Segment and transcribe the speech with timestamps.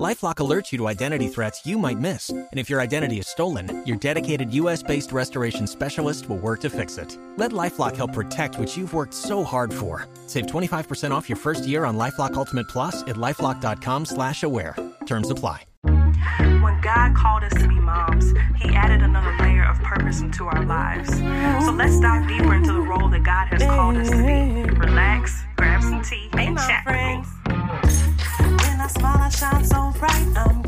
[0.00, 3.84] LifeLock alerts you to identity threats you might miss, and if your identity is stolen,
[3.86, 7.18] your dedicated U.S.-based restoration specialist will work to fix it.
[7.36, 10.08] Let LifeLock help protect what you've worked so hard for.
[10.26, 14.76] Save 25% off your first year on LifeLock Ultimate Plus at lifeLock.com/slash-aware.
[15.04, 15.66] Terms apply.
[15.82, 18.30] When God called us to be moms,
[18.62, 21.10] He added another layer of purpose into our lives.
[21.66, 24.70] So let's dive deeper into the role that God has called us to be.
[24.78, 26.86] Relax, grab some tea, and chat
[29.42, 30.26] shine so bright.
[30.36, 30.62] I'm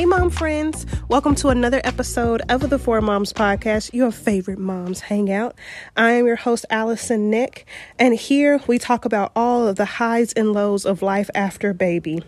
[0.00, 0.86] Hey, mom friends.
[1.10, 5.54] Welcome to another episode of the For Moms Podcast, your favorite moms hangout.
[5.94, 7.66] I am your host, Allyson Nick,
[7.98, 12.22] and here we talk about all of the highs and lows of life after baby.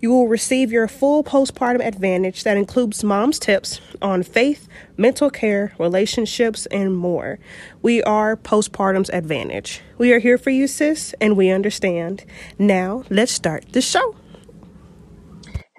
[0.00, 5.74] You will receive your full postpartum advantage that includes mom's tips on faith, mental care,
[5.78, 7.38] relationships, and more.
[7.82, 9.82] We are Postpartum's Advantage.
[9.98, 12.24] We are here for you, sis, and we understand.
[12.58, 14.16] Now, let's start the show.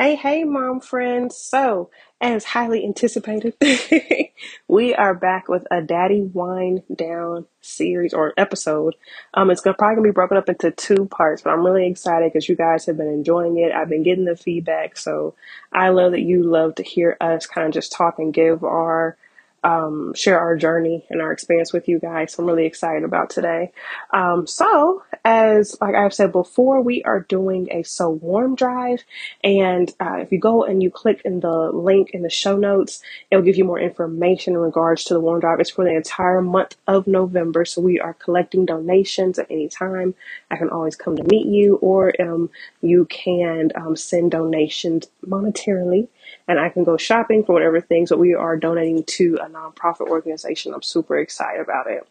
[0.02, 1.38] Hey, hey, mom friends.
[1.38, 3.53] So, as highly anticipated,
[4.67, 8.95] we are back with a Daddy Wind Down series or episode.
[9.35, 12.33] Um, it's gonna probably gonna be broken up into two parts, but I'm really excited
[12.33, 13.73] because you guys have been enjoying it.
[13.73, 15.35] I've been getting the feedback, so
[15.72, 19.17] I love that you love to hear us kind of just talk and give our
[19.63, 22.33] um, share our journey and our experience with you guys.
[22.33, 23.72] So I'm really excited about today.
[24.11, 29.03] Um, so, as like I've said before, we are doing a So Warm drive.
[29.44, 33.01] And uh, if you go and you click in the link in the show notes,
[33.29, 35.59] it'll give you more information in regards to the Warm drive.
[35.59, 37.66] It's for the entire month of November.
[37.66, 40.16] So we are collecting donations at any time.
[40.49, 42.49] I can always come to meet you, or um,
[42.81, 46.07] you can um, send donations monetarily
[46.47, 50.08] and I can go shopping for whatever things that we are donating to a nonprofit
[50.09, 50.74] organization.
[50.74, 52.08] I'm super excited about it.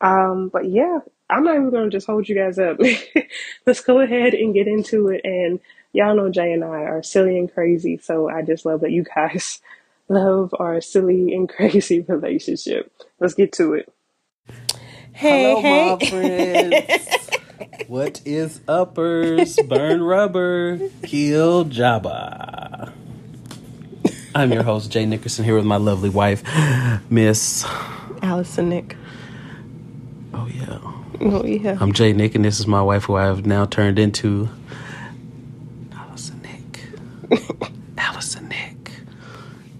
[0.00, 2.78] Um, but yeah, I'm not even going to just hold you guys up.
[3.66, 5.22] Let's go ahead and get into it.
[5.24, 5.60] And
[5.92, 9.04] y'all know Jay and I are silly and crazy, so I just love that you
[9.04, 9.60] guys
[10.08, 12.92] love our silly and crazy relationship.
[13.20, 13.92] Let's get to it.
[15.12, 15.96] Hey, Hello, hey.
[15.96, 17.30] my friends.
[17.86, 19.56] what is uppers?
[19.68, 22.92] Burn rubber, kill Jabba.
[24.36, 26.42] I'm your host, Jay Nickerson, here with my lovely wife,
[27.08, 27.64] Miss.
[28.20, 28.96] Allyson Nick.
[30.32, 30.78] Oh, yeah.
[31.20, 31.78] Oh, yeah.
[31.80, 34.48] I'm Jay Nick, and this is my wife, who I have now turned into
[35.92, 37.40] Allyson Nick.
[37.98, 38.90] Allyson Nick.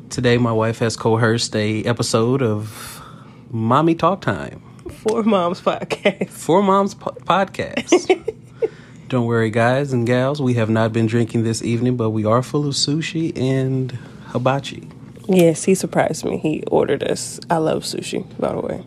[0.09, 3.03] Today, my wife has coerced a episode of
[3.51, 4.63] Mommy Talk Time.
[4.99, 6.29] For Moms Podcast.
[6.31, 8.35] For Moms po- Podcast.
[9.09, 10.41] Don't worry, guys and gals.
[10.41, 13.99] We have not been drinking this evening, but we are full of sushi and
[14.35, 14.89] hibachi.
[15.27, 16.37] Yes, he surprised me.
[16.37, 17.41] He ordered us.
[17.49, 18.85] I love sushi, by the way.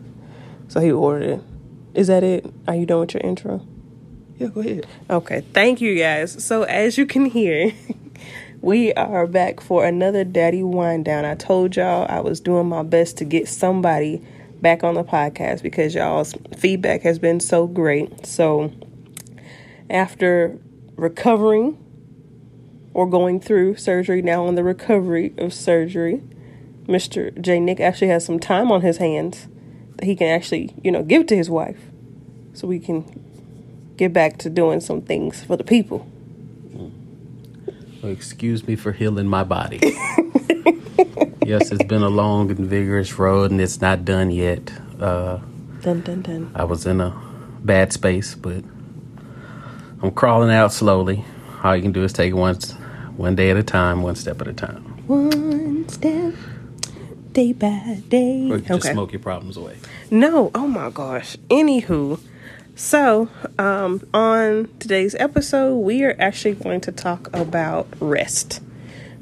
[0.68, 1.42] So he ordered it.
[1.96, 2.46] Is that it?
[2.68, 3.66] Are you done with your intro?
[4.38, 4.86] Yeah, go ahead.
[5.10, 6.44] Okay, thank you guys.
[6.44, 7.74] So as you can hear,
[8.62, 11.26] we are back for another daddy wind down.
[11.26, 14.22] I told y'all I was doing my best to get somebody
[14.62, 18.28] back on the podcast because y'all's feedback has been so great.
[18.28, 18.72] So
[19.90, 20.60] after
[20.98, 21.84] recovering
[22.98, 26.20] or going through surgery, now on the recovery of surgery,
[26.88, 27.40] Mr.
[27.40, 27.60] J.
[27.60, 29.48] Nick actually has some time on his hands
[29.98, 31.78] that he can actually, you know, give to his wife.
[32.54, 33.06] So we can
[33.98, 36.08] get back to doing some things for the people.
[38.02, 39.78] Well, excuse me for healing my body.
[41.46, 44.72] yes, it's been a long and vigorous road, and it's not done yet.
[45.00, 45.38] Uh,
[45.84, 46.52] Dun dun dun.
[46.56, 47.16] I was in a
[47.64, 48.64] bad space, but
[50.02, 51.24] I'm crawling out slowly.
[51.64, 52.58] All you can do is take it one,
[53.18, 54.84] one day at a time, one step at a time.
[55.08, 56.34] One step,
[57.32, 58.48] day by day.
[58.50, 59.78] Or you can just smoke your problems away.
[60.12, 61.36] No, oh my gosh.
[61.50, 62.20] Anywho,
[62.76, 63.28] so
[63.58, 68.62] um, on today's episode, we are actually going to talk about rest.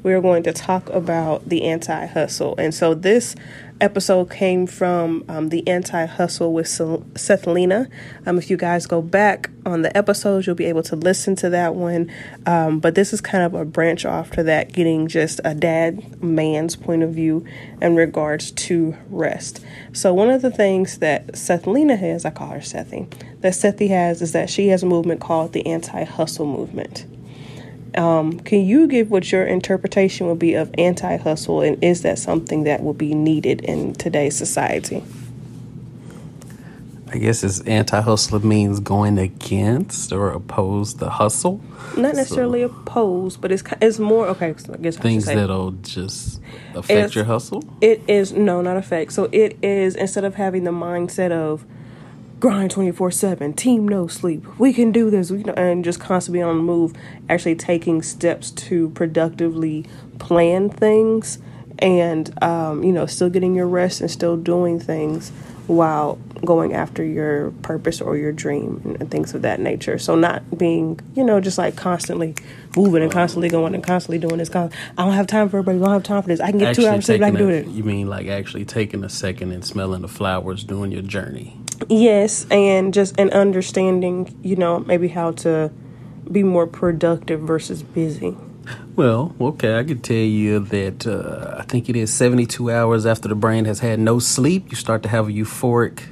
[0.02, 2.54] We are going to talk about the anti hustle.
[2.58, 3.34] And so, this
[3.80, 7.88] episode came from um, the Anti Hustle with Seth Lena.
[8.24, 11.50] Um, if you guys go back on the episodes, you'll be able to listen to
[11.50, 12.10] that one.
[12.46, 16.22] Um, but this is kind of a branch off to that, getting just a dad
[16.22, 17.44] man's point of view
[17.80, 19.64] in regards to rest.
[19.92, 23.88] So, one of the things that Seth Lena has, I call her Sethy, that Sethy
[23.88, 27.06] has is that she has a movement called the Anti Hustle Movement.
[27.94, 32.18] Um, can you give what your interpretation would be of anti hustle, and is that
[32.18, 35.02] something that will be needed in today's society?
[37.08, 41.62] I guess it's anti hustle means going against or oppose the hustle.
[41.96, 44.54] Not necessarily so, oppose, but it's it's more okay.
[44.72, 46.40] I guess things that'll just
[46.74, 47.62] affect your hustle.
[47.80, 49.12] It is no, not affect.
[49.12, 51.64] So it is instead of having the mindset of
[52.40, 56.56] grind 24 7 team no sleep we can do this we, and just constantly on
[56.56, 56.92] the move
[57.28, 59.84] actually taking steps to productively
[60.18, 61.38] plan things
[61.78, 65.32] and um, you know still getting your rest and still doing things
[65.66, 69.98] while going after your purpose or your dream and things of that nature.
[69.98, 72.34] So not being, you know, just like constantly
[72.76, 74.48] moving and constantly going and constantly doing this.
[74.48, 75.78] Cause I don't have time for everybody.
[75.78, 76.40] I don't have time for this.
[76.40, 77.22] I can get actually two hours sleep.
[77.22, 77.66] I can do it.
[77.66, 81.58] You mean like actually taking a second and smelling the flowers, doing your journey?
[81.88, 85.70] Yes, and just an understanding, you know, maybe how to
[86.30, 88.36] be more productive versus busy.
[88.96, 93.28] Well, okay, I could tell you that uh, I think it is 72 hours after
[93.28, 96.02] the brain has had no sleep, you start to have a euphoric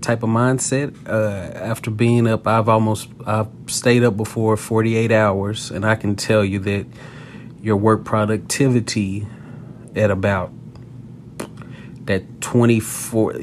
[0.00, 0.96] type of mindset.
[1.06, 6.16] Uh, after being up, I've almost I've stayed up before 48 hours, and I can
[6.16, 6.86] tell you that
[7.62, 9.26] your work productivity
[9.94, 10.52] at about
[12.06, 13.34] that 24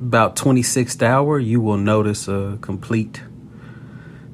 [0.00, 3.22] about 26th hour, you will notice a complete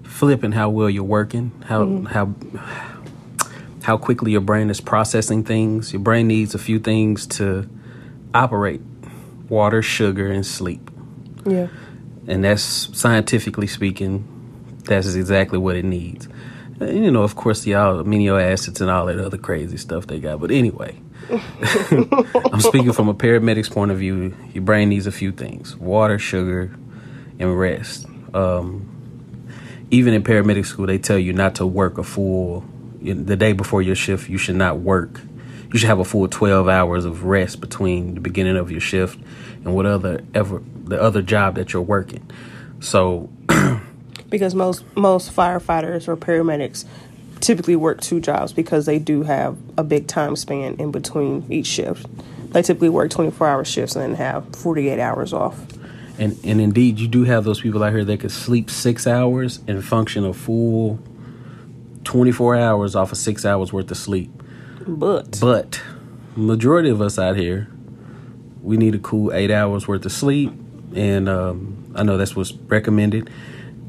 [0.04, 2.06] flip in how well you're working, how mm-hmm.
[2.06, 2.34] how
[3.82, 5.92] how quickly your brain is processing things.
[5.92, 7.68] Your brain needs a few things to
[8.34, 8.80] operate:
[9.48, 10.90] water, sugar, and sleep.
[11.44, 11.68] Yeah.
[12.28, 12.62] And that's
[12.98, 14.26] scientifically speaking,
[14.84, 16.28] that's exactly what it needs.
[16.80, 20.18] And, you know, of course, the amino acids and all that other crazy stuff they
[20.18, 20.40] got.
[20.40, 20.98] But anyway,
[21.60, 24.34] I'm speaking from a paramedic's point of view.
[24.52, 26.76] Your brain needs a few things: water, sugar,
[27.38, 28.06] and rest.
[28.34, 28.92] Um,
[29.90, 32.64] even in paramedic school, they tell you not to work a full.
[33.02, 35.20] The day before your shift, you should not work.
[35.72, 39.18] You should have a full 12 hours of rest between the beginning of your shift
[39.64, 42.28] and whatever ever the other job that you're working.
[42.80, 43.30] So,
[44.28, 46.84] because most most firefighters or paramedics
[47.46, 51.66] typically work two jobs because they do have a big time span in between each
[51.66, 52.04] shift.
[52.52, 55.64] They typically work 24 hour shifts and then have 48 hours off.
[56.18, 59.60] And and indeed, you do have those people out here that could sleep six hours
[59.68, 60.98] and function a full
[62.04, 64.30] 24 hours off of six hours worth of sleep.
[64.86, 65.80] But but
[66.34, 67.68] majority of us out here,
[68.62, 70.52] we need a cool eight hours worth of sleep,
[70.94, 73.30] and um, I know that's what's recommended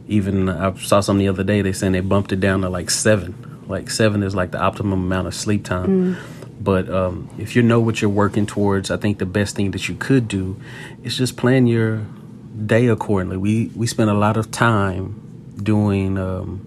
[0.07, 1.61] even I saw something the other day.
[1.61, 3.65] They saying they bumped it down to like seven.
[3.67, 6.15] Like seven is like the optimum amount of sleep time.
[6.15, 6.17] Mm.
[6.59, 9.87] But um, if you know what you're working towards, I think the best thing that
[9.87, 10.59] you could do
[11.03, 12.05] is just plan your
[12.65, 13.37] day accordingly.
[13.37, 16.61] We we spend a lot of time doing um,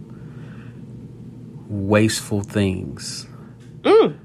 [1.68, 3.26] wasteful things.
[3.82, 4.18] Mm.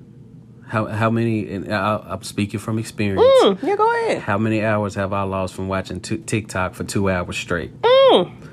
[0.68, 1.50] How how many?
[1.52, 3.22] And I, am speaking from experience.
[3.22, 3.64] Mm.
[3.64, 4.22] Yeah, go ahead.
[4.22, 7.82] How many hours have I lost from watching t- TikTok for two hours straight?
[7.82, 8.46] Mm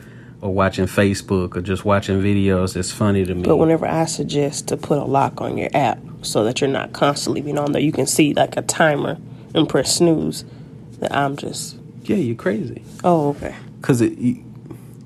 [0.42, 3.42] or watching Facebook or just watching videos that's funny to me.
[3.42, 6.92] But whenever I suggest to put a lock on your app so that you're not
[6.92, 9.18] constantly being on there, you can see like a timer
[9.54, 10.44] and press snooze.
[10.98, 12.82] That I'm just yeah, you're crazy.
[13.02, 13.54] Oh, okay.
[13.80, 14.18] Because it.
[14.18, 14.44] You,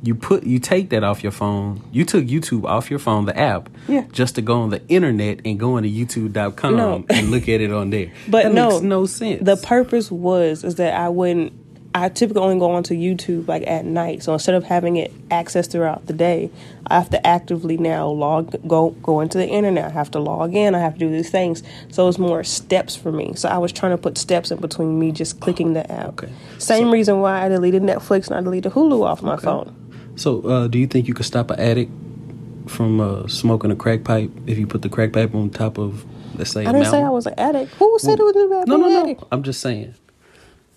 [0.02, 1.82] you put you take that off your phone.
[1.90, 4.04] You took YouTube off your phone, the app, yeah.
[4.12, 7.04] just to go on the internet and go into YouTube.com no.
[7.08, 8.12] and look at it on there.
[8.28, 9.44] But that no, makes no sense.
[9.44, 11.52] The purpose was is that I wouldn't
[12.02, 14.22] I typically only go onto YouTube like at night.
[14.22, 16.50] So instead of having it access throughout the day,
[16.88, 19.86] I have to actively now log go go into the internet.
[19.86, 20.74] I have to log in.
[20.74, 21.62] I have to do these things.
[21.88, 23.32] So it's more steps for me.
[23.34, 26.08] So I was trying to put steps in between me just clicking the app.
[26.08, 26.32] Okay.
[26.58, 29.44] Same so, reason why I deleted Netflix and I deleted Hulu off my okay.
[29.44, 30.12] phone.
[30.16, 31.90] So uh, do you think you could stop an addict
[32.66, 36.04] from uh, smoking a crack pipe if you put the crack pipe on top of
[36.36, 37.72] let's say I didn't say I was an addict.
[37.74, 39.28] Who said well, it was about no, no, no.
[39.32, 39.94] I'm just saying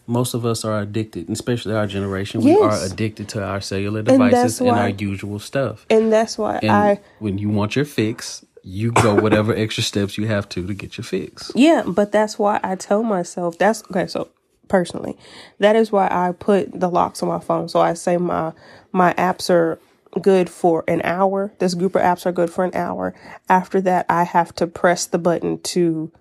[0.10, 2.42] most of us are addicted, especially our generation.
[2.42, 2.60] Yes.
[2.60, 5.86] We are addicted to our cellular devices and, and our usual stuff.
[5.90, 7.00] And that's why and I.
[7.20, 10.98] When you want your fix, you go whatever extra steps you have to to get
[10.98, 11.52] your fix.
[11.56, 14.08] Yeah, but that's why I tell myself that's okay.
[14.08, 14.30] So
[14.68, 15.18] personally,
[15.60, 17.70] that is why I put the locks on my phone.
[17.70, 18.54] So I say my
[18.92, 19.80] my apps are
[20.22, 21.54] good for an hour.
[21.60, 23.14] This group of apps are good for an hour.
[23.48, 26.12] After that, I have to press the button to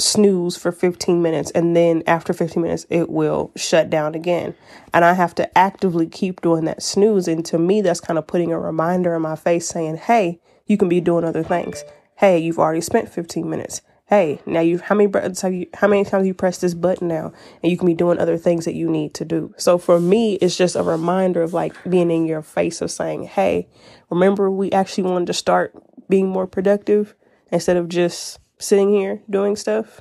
[0.00, 4.54] snooze for 15 minutes and then after 15 minutes it will shut down again.
[4.92, 7.28] And i have to actively keep doing that snooze.
[7.28, 10.76] And to me that's kind of putting a reminder in my face saying hey you
[10.76, 11.84] can be doing other things.
[12.16, 13.82] Hey you've already spent 15 minutes.
[14.06, 17.08] Hey now you've how many buttons have you how many times you pressed this button
[17.08, 19.54] now and you can be doing other things that you need to do.
[19.56, 23.24] So for me it's just a reminder of like being in your face of saying
[23.24, 23.68] hey
[24.08, 25.74] remember we actually wanted to start
[26.08, 27.14] being more productive
[27.52, 30.00] instead of just sitting here doing stuff.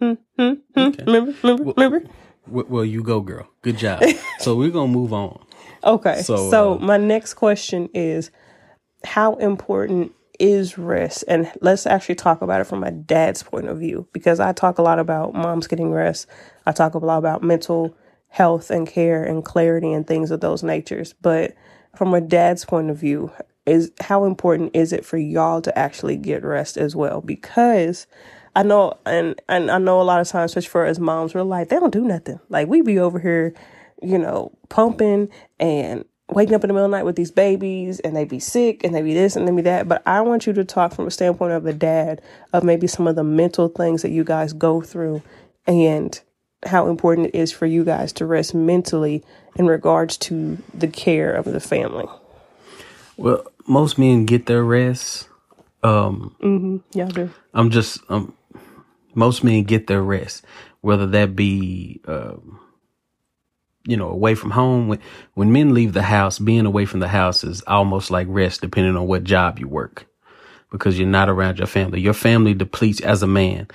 [0.00, 0.80] Hmm, hmm, hmm.
[0.80, 1.04] Okay.
[1.04, 2.10] Remember, remember, Well- remember.
[2.50, 3.46] Well, you go, girl.
[3.60, 4.02] Good job.
[4.38, 5.44] so we're gonna move on.
[5.84, 6.22] Okay.
[6.22, 8.30] So, So, uh, my next question is
[9.04, 11.24] how important is rest?
[11.28, 14.78] And let's actually talk about it from my dad's point of view because I talk
[14.78, 16.26] a lot about moms getting rest.
[16.64, 17.94] I talk a lot about mental
[18.28, 21.14] health and care and clarity and things of those natures.
[21.20, 21.54] But
[21.96, 23.30] from a dad's point of view,
[23.68, 27.20] is how important is it for y'all to actually get rest as well?
[27.20, 28.06] Because
[28.56, 31.42] I know, and and I know a lot of times, especially for us moms, we're
[31.42, 32.40] like, they don't do nothing.
[32.48, 33.54] Like we be over here,
[34.02, 35.28] you know, pumping
[35.60, 38.40] and waking up in the middle of the night with these babies, and they be
[38.40, 39.88] sick, and they be this, and they be that.
[39.88, 42.20] But I want you to talk from a standpoint of a dad
[42.52, 45.22] of maybe some of the mental things that you guys go through,
[45.66, 46.20] and
[46.66, 49.22] how important it is for you guys to rest mentally
[49.56, 52.06] in regards to the care of the family.
[53.18, 55.28] Well, most men get their rest.
[55.82, 57.30] Um, Y'all do.
[57.52, 58.32] I'm just um,
[59.14, 60.44] most men get their rest,
[60.80, 62.60] whether that be um,
[63.84, 64.88] you know away from home.
[64.88, 65.00] When
[65.34, 68.96] when men leave the house, being away from the house is almost like rest, depending
[68.96, 70.06] on what job you work,
[70.70, 72.00] because you're not around your family.
[72.00, 73.66] Your family depletes as a man.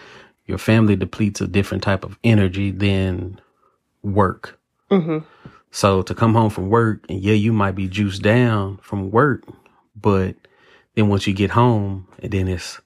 [0.46, 3.42] Your family depletes a different type of energy than
[4.04, 4.58] work.
[5.75, 9.44] So to come home from work and yeah, you might be juiced down from work,
[10.00, 10.36] but
[10.96, 12.80] then once you get home and then it's,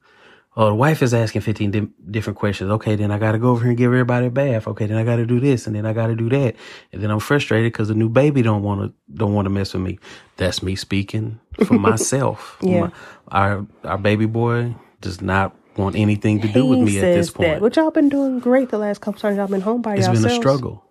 [0.55, 2.71] oh, the wife is asking 15 di- different questions.
[2.71, 2.95] Okay.
[2.95, 4.69] Then I got to go over here and give everybody a bath.
[4.69, 4.85] Okay.
[4.85, 6.55] Then I got to do this and then I got to do that.
[6.93, 9.73] And then I'm frustrated because the new baby don't want to, don't want to mess
[9.73, 9.99] with me.
[10.37, 12.57] That's me speaking for myself.
[12.61, 12.79] Yeah.
[12.79, 12.91] My-
[13.29, 17.59] our, our baby boy does not want anything to do with me at this point.
[17.59, 20.23] But y'all been doing great the last couple times y'all been home by It's yourselves.
[20.23, 20.85] It's been a struggle.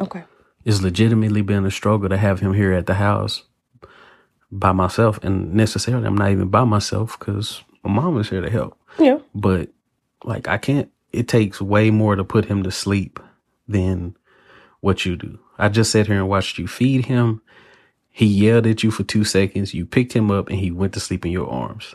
[0.00, 0.24] Okay.
[0.64, 3.44] It's legitimately been a struggle to have him here at the house
[4.52, 5.18] by myself.
[5.22, 8.78] And necessarily, I'm not even by myself because my mom is here to help.
[8.98, 9.18] Yeah.
[9.34, 9.70] But
[10.24, 13.20] like, I can't, it takes way more to put him to sleep
[13.66, 14.16] than
[14.80, 15.38] what you do.
[15.58, 17.42] I just sat here and watched you feed him.
[18.10, 19.72] He yelled at you for two seconds.
[19.72, 21.94] You picked him up and he went to sleep in your arms.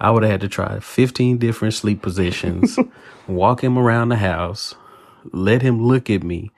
[0.00, 2.78] I would have had to try 15 different sleep positions,
[3.26, 4.76] walk him around the house,
[5.32, 6.52] let him look at me,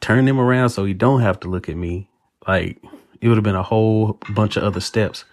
[0.00, 2.08] turn him around so he don't have to look at me.
[2.46, 2.82] Like
[3.20, 5.24] it would have been a whole bunch of other steps.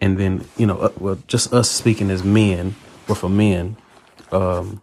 [0.00, 2.74] And then, you know, uh, well, just us speaking as men
[3.08, 3.76] or for men,
[4.32, 4.80] um,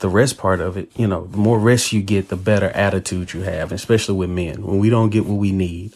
[0.00, 3.32] the rest part of it, you know, the more rest you get, the better attitude
[3.34, 4.64] you have, especially with men.
[4.64, 5.94] When we don't get what we need,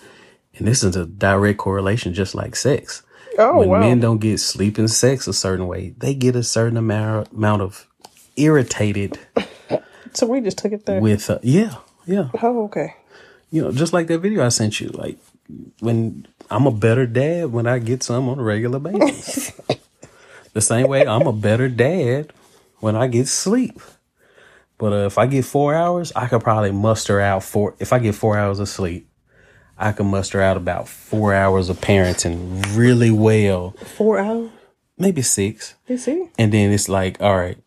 [0.57, 3.03] and this is a direct correlation, just like sex.
[3.39, 3.81] Oh, when wow.
[3.81, 7.63] men don't get sleep and sex a certain way, they get a certain amount amount
[7.63, 7.87] of
[8.37, 9.19] irritated
[10.15, 11.01] So we just took it there.
[11.01, 11.77] with uh, yeah
[12.07, 12.95] yeah oh, okay.
[13.51, 15.19] you know just like that video i sent you like
[15.81, 19.53] when i'm a better dad when i get some on a regular basis
[20.53, 22.33] the same way i'm a better dad
[22.81, 23.81] when i get sleep
[24.79, 27.99] but uh, if i get four hours i could probably muster out four if i
[28.01, 29.09] get four hours of sleep
[29.79, 34.51] i can muster out about four hours of parenting really well Four hours.
[34.99, 36.29] maybe six You see?
[36.37, 37.59] and then it's like, all right,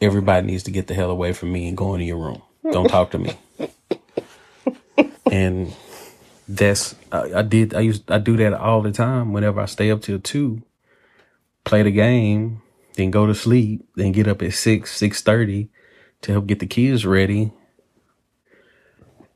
[0.00, 2.42] everybody needs to get the hell away from me and go into your room.
[2.72, 3.32] Don't talk to me.
[5.30, 5.72] and
[6.48, 9.90] that's I, I did I used I do that all the time whenever I stay
[9.90, 10.62] up till two,
[11.64, 12.62] play the game,
[12.94, 15.68] then go to sleep, then get up at six, six thirty
[16.22, 17.52] to help get the kids ready.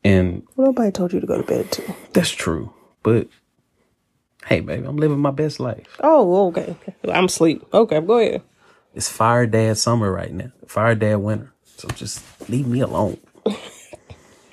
[0.04, 1.94] And Well, nobody told you to go to bed too.
[2.12, 2.72] that's true.
[3.02, 3.28] But
[4.46, 5.96] hey baby, I'm living my best life.
[6.00, 6.76] Oh, okay.
[7.08, 7.64] I'm asleep.
[7.72, 8.42] Okay, go ahead.
[8.98, 10.50] It's fire dad summer right now.
[10.66, 11.52] Fire dad winter.
[11.76, 13.18] So just leave me alone.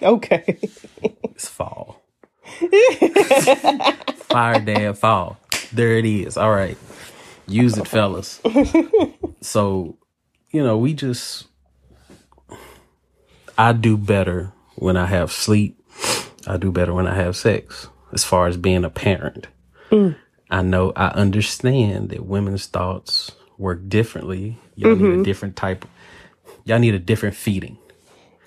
[0.02, 0.60] Okay.
[1.24, 2.04] It's fall.
[4.26, 5.40] Fire dad fall.
[5.72, 6.38] There it is.
[6.38, 6.78] All right.
[7.48, 8.40] Use it, fellas.
[9.42, 9.98] so,
[10.52, 11.48] you know, we just
[13.58, 15.82] I do better when I have sleep.
[16.46, 17.88] I do better when I have sex.
[18.14, 19.48] As far as being a parent.
[19.90, 20.18] Mm.
[20.52, 24.58] I know I understand that women's thoughts work differently.
[24.76, 25.24] Y'all need a mm-hmm.
[25.24, 25.86] different type
[26.66, 27.78] y'all need a different feeding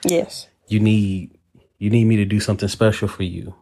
[0.05, 0.49] yes.
[0.67, 1.31] you need
[1.79, 3.55] you need me to do something special for you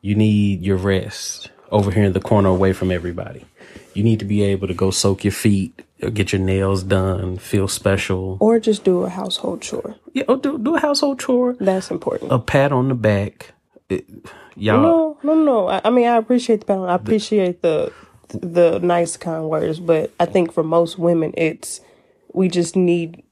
[0.00, 3.44] you need your rest over here in the corner away from everybody
[3.94, 7.38] you need to be able to go soak your feet uh, get your nails done,
[7.38, 8.36] feel special.
[8.40, 9.94] Or just do a household chore.
[10.12, 12.32] Yeah, or do do a household chore, That's important.
[12.32, 13.54] a pat on the back.
[13.88, 14.08] It-
[14.56, 15.68] y'all, No, no, no.
[15.68, 16.90] I, I mean, I appreciate the balance.
[16.90, 17.92] I appreciate the the
[18.34, 21.80] nice, kind words, but I think for most women, it's
[22.32, 23.22] we just need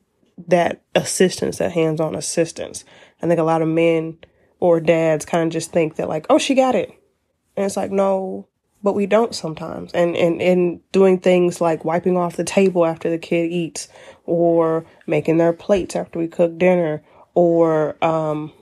[0.49, 2.85] that assistance, that hands-on assistance.
[3.23, 4.19] I think a lot of men
[4.59, 6.90] or dads kind of just think that like, oh, she got it,
[7.57, 8.49] and it's like no,
[8.83, 9.92] but we don't sometimes.
[9.92, 13.88] And and and doing things like wiping off the table after the kid eats,
[14.25, 17.02] or making their plates after we cook dinner,
[17.35, 18.52] or um,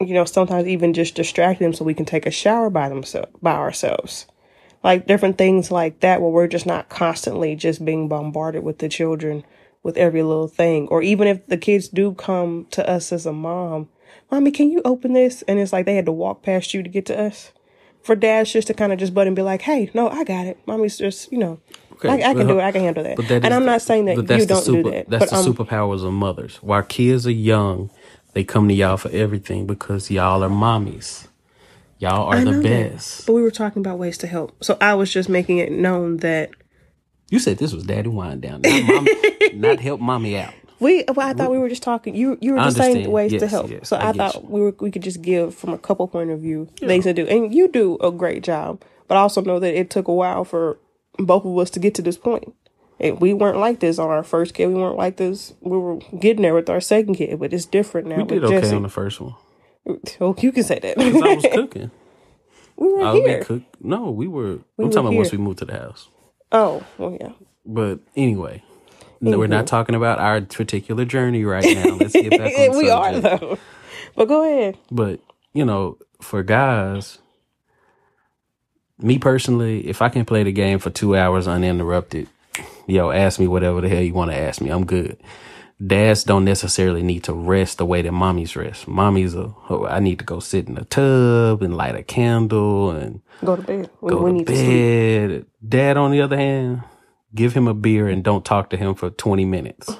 [0.00, 3.30] you know, sometimes even just distract them so we can take a shower by themselves
[3.40, 4.26] by ourselves.
[4.82, 8.88] Like different things like that where we're just not constantly just being bombarded with the
[8.88, 9.44] children
[9.82, 10.88] with every little thing.
[10.88, 13.88] Or even if the kids do come to us as a mom,
[14.30, 15.42] Mommy, can you open this?
[15.42, 17.52] And it's like they had to walk past you to get to us.
[18.02, 20.46] For dads just to kind of just butt and be like, Hey, no, I got
[20.46, 20.58] it.
[20.66, 21.60] Mommy's just, you know,
[22.04, 22.62] Okay, I, I can do it.
[22.62, 23.16] I can handle that.
[23.16, 25.08] But that and is I'm not saying that you don't super, do that.
[25.08, 26.56] That's the um, superpowers of mothers.
[26.56, 27.90] While kids are young,
[28.32, 31.28] they come to y'all for everything because y'all are mommies.
[32.02, 32.92] Y'all are the know that.
[32.94, 33.26] best.
[33.26, 34.56] But we were talking about ways to help.
[34.64, 36.50] So I was just making it known that
[37.30, 39.10] You said this was daddy wind down, not, mommy,
[39.54, 40.52] not help mommy out.
[40.80, 42.16] We, well, I thought we were just talking.
[42.16, 43.70] You, you were just saying ways to help.
[43.70, 44.40] yes, so I I, thought you.
[44.48, 47.24] we were, we could just give from a couple point of view things to do,
[47.28, 48.82] and you do a great job.
[49.06, 50.80] But I also know that it took a while for
[51.18, 52.52] both of us to get to this point.
[52.98, 54.66] And we weren't like this on our first kid.
[54.66, 55.54] We weren't like this.
[55.60, 58.60] We were getting there with our second kid, but it's different now We did okay
[58.60, 58.74] Jesse.
[58.74, 59.34] on the first one.
[60.20, 60.96] Oh, you can say that.
[60.96, 61.90] 'Cause I was cooking.
[62.76, 63.44] we were I here.
[63.44, 63.62] cook.
[63.80, 64.60] No, we were.
[64.76, 66.08] We I'm were talking about once we moved to the house.
[66.52, 67.32] Oh, well, yeah.
[67.66, 68.62] But anyway,
[69.20, 71.94] no, we're not talking about our particular journey right now.
[72.00, 73.40] Let's get back on we are subject.
[73.40, 73.58] though.
[74.16, 74.78] But go ahead.
[74.90, 75.20] But
[75.54, 77.18] you know, for guys,
[78.98, 82.28] me personally, if I can play the game for two hours uninterrupted,
[82.86, 84.70] yo, ask me whatever the hell you want to ask me.
[84.70, 85.18] I'm good.
[85.84, 88.86] Dads don't necessarily need to rest the way that mommies rest.
[88.86, 92.90] Mommies are, oh, I need to go sit in the tub and light a candle
[92.92, 93.90] and Go to bed.
[94.00, 94.86] We, go we to need to sleep.
[95.32, 95.46] bed.
[95.68, 96.82] Dad, on the other hand,
[97.34, 99.90] give him a beer and don't talk to him for 20 minutes.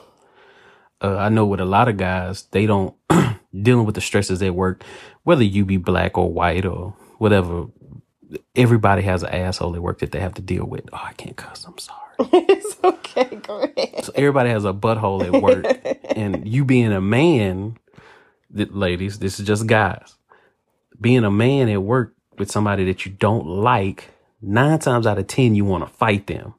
[1.03, 2.95] Uh, I know with a lot of guys, they don't
[3.63, 4.85] dealing with the stresses at work,
[5.25, 7.67] whether you be black or white or whatever.
[8.57, 10.85] Everybody has an asshole at work that they have to deal with.
[10.93, 11.65] Oh, I can't cuss.
[11.67, 12.02] I'm sorry.
[12.33, 13.37] it's okay.
[13.37, 14.05] Go ahead.
[14.05, 17.79] So everybody has a butthole at work, and you being a man,
[18.51, 20.17] ladies, this is just guys.
[21.01, 25.27] Being a man at work with somebody that you don't like, nine times out of
[25.27, 26.55] ten, you want to fight them.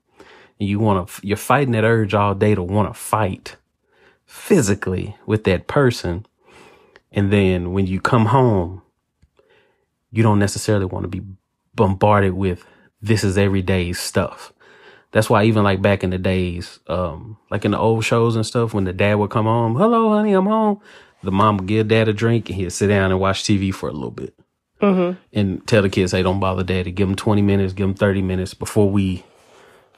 [0.60, 3.56] And you want to, you're fighting that urge all day to want to fight
[4.26, 6.26] physically with that person.
[7.12, 8.82] And then when you come home,
[10.12, 11.22] you don't necessarily want to be
[11.76, 12.66] bombarded with
[13.02, 14.53] this is everyday stuff.
[15.14, 18.46] That's why even like back in the days, um, like in the old shows and
[18.46, 20.82] stuff, when the dad would come home, hello, honey, I'm home.
[21.22, 23.88] The mom would give dad a drink and he'd sit down and watch TV for
[23.88, 24.34] a little bit.
[25.32, 26.92] And tell the kids, hey, don't bother daddy.
[26.92, 29.24] Give them 20 minutes, give them 30 minutes before we,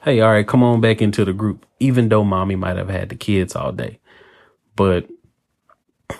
[0.02, 1.66] hey, all right, come on back into the group.
[1.80, 3.98] Even though mommy might have had the kids all day.
[4.76, 5.08] But,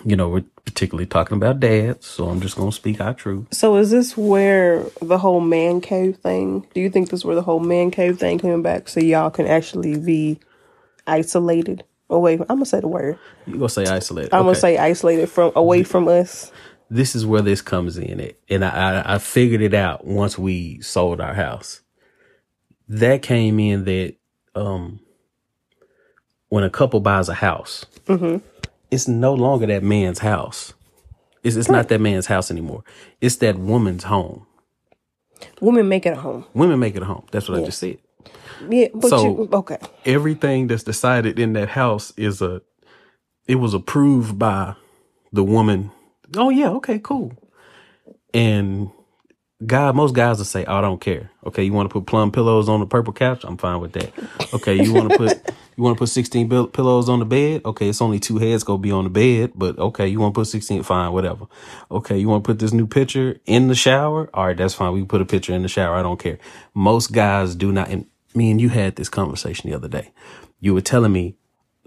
[0.03, 2.05] you know, we're particularly talking about dads.
[2.05, 3.47] So I'm just going to speak our truth.
[3.51, 6.67] So is this where the whole man cave thing?
[6.73, 9.29] Do you think this is where the whole man cave thing coming back so y'all
[9.29, 10.39] can actually be
[11.05, 12.33] isolated away?
[12.33, 13.17] I'm gonna say the word.
[13.45, 14.33] You're going to say isolated.
[14.33, 16.51] I'm gonna say isolated from away from us.
[16.89, 18.35] this is where this comes in at.
[18.49, 21.81] And I, I, I figured it out once we sold our house.
[22.89, 24.15] That came in that
[24.55, 24.99] um
[26.49, 27.85] when a couple buys a house,
[28.91, 30.73] it's no longer that man's house.
[31.43, 32.83] It's, it's not that man's house anymore.
[33.21, 34.45] It's that woman's home.
[35.61, 36.45] Women make it a home.
[36.53, 37.25] Women make it a home.
[37.31, 37.99] That's what I just said.
[38.69, 39.77] Yeah, but So- you okay.
[40.05, 42.61] Everything that's decided in that house is a
[43.47, 44.75] it was approved by
[45.31, 45.91] the woman.
[46.35, 47.31] Oh yeah, okay, cool.
[48.33, 48.89] And
[49.65, 52.31] God, most guys will say, oh, "I don't care." Okay, you want to put plum
[52.31, 53.43] pillows on the purple couch?
[53.43, 54.11] I'm fine with that.
[54.53, 55.31] Okay, you want to put
[55.77, 57.61] you want to put 16 bill- pillows on the bed?
[57.65, 60.39] Okay, it's only two heads gonna be on the bed, but okay, you want to
[60.41, 60.83] put 16?
[60.83, 61.47] Fine, whatever.
[61.89, 64.29] Okay, you want to put this new picture in the shower?
[64.33, 64.93] All right, that's fine.
[64.93, 65.95] We can put a picture in the shower.
[65.95, 66.37] I don't care.
[66.75, 67.89] Most guys do not.
[67.89, 70.11] And me and you had this conversation the other day.
[70.59, 71.35] You were telling me,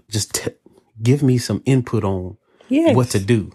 [0.09, 0.51] just t-
[1.01, 2.35] give me some input on
[2.67, 2.95] Yes.
[2.97, 3.51] what to do.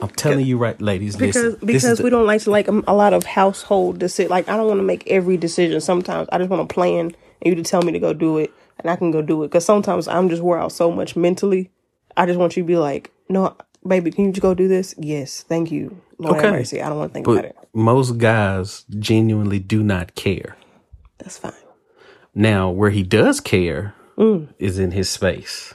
[0.00, 1.16] I'm telling you, right, ladies.
[1.16, 3.98] Because listen, this because is the- we don't like to like a lot of household
[3.98, 4.30] decision.
[4.30, 5.80] Like I don't want to make every decision.
[5.80, 8.52] Sometimes I just want to plan and you to tell me to go do it,
[8.78, 9.48] and I can go do it.
[9.48, 11.70] Because sometimes I'm just wore out so much mentally.
[12.16, 13.56] I just want you to be like, no,
[13.86, 14.94] baby, can you just go do this?
[14.98, 16.00] Yes, thank you.
[16.18, 16.52] Lord have Okay.
[16.58, 16.82] mercy.
[16.82, 17.56] I don't want to think about it.
[17.72, 20.56] most guys genuinely do not care.
[21.18, 21.52] That's fine.
[22.34, 24.48] Now, where he does care, mm.
[24.58, 25.74] is in his space.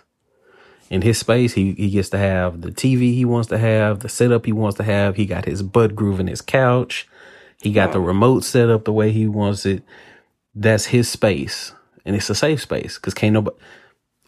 [0.93, 4.09] In his space, he, he gets to have the TV he wants to have, the
[4.09, 5.15] setup he wants to have.
[5.15, 7.07] He got his butt groove in his couch.
[7.59, 9.81] He got the remote set up the way he wants it.
[10.53, 11.73] That's his space.
[12.05, 13.57] And it's a safe space because can't nobody,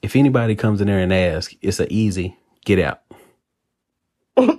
[0.02, 3.02] if anybody comes in there and asks, it's an easy get out.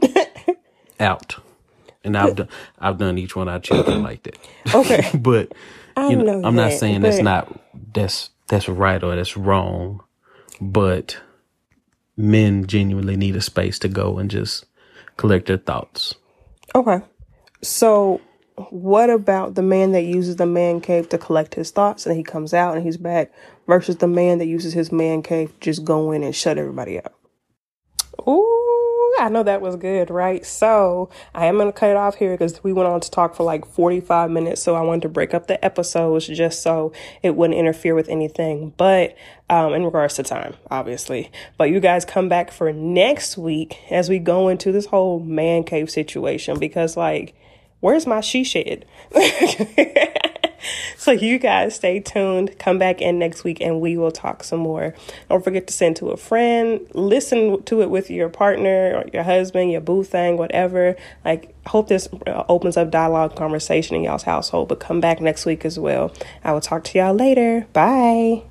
[1.01, 1.35] out.
[2.05, 4.39] And I've done, I've done each one of our children like that.
[4.73, 5.11] Okay.
[5.19, 5.55] but
[5.97, 7.53] I you know, know I'm not that, saying that's not
[7.93, 10.05] that's that's right or that's wrong,
[10.61, 11.19] but
[12.17, 14.67] men genuinely need a space to go and just
[15.17, 16.15] collect their thoughts.
[16.75, 17.01] Okay.
[17.63, 18.21] So,
[18.71, 22.23] what about the man that uses the man cave to collect his thoughts and he
[22.23, 23.33] comes out and he's back
[23.67, 26.99] versus the man that uses his man cave to just go in and shut everybody
[26.99, 27.15] up?
[28.27, 28.66] Ooh,
[29.19, 30.45] I know that was good, right?
[30.45, 33.35] So, I am going to cut it off here because we went on to talk
[33.35, 34.63] for like 45 minutes.
[34.63, 38.73] So, I wanted to break up the episodes just so it wouldn't interfere with anything.
[38.77, 39.17] But,
[39.49, 41.31] um, in regards to time, obviously.
[41.57, 45.65] But you guys come back for next week as we go into this whole man
[45.65, 47.35] cave situation because, like,
[47.81, 48.85] where's my she shed?
[50.97, 52.59] so you guys stay tuned.
[52.59, 54.95] Come back in next week and we will talk some more.
[55.29, 56.81] Don't forget to send to a friend.
[56.95, 60.97] Listen to it with your partner or your husband, your boo thing, whatever.
[61.25, 64.69] Like, hope this opens up dialogue conversation in y'all's household.
[64.69, 66.13] But come back next week as well.
[66.45, 67.67] I will talk to y'all later.
[67.73, 68.45] Bye.